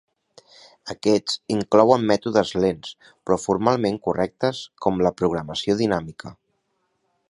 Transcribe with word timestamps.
Aquests 0.93 1.35
inclouen 1.55 2.07
mètodes 2.13 2.55
lents 2.65 2.95
però 3.09 3.39
formalment 3.45 4.01
correctes 4.09 4.65
com 4.87 5.01
la 5.09 5.17
programació 5.21 5.81
dinàmica. 5.85 6.39